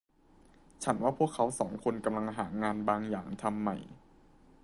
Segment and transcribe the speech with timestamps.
[0.83, 3.77] ฉันว่าพวกเขาสองคนกำลังหางานบางอย่างทำใหม่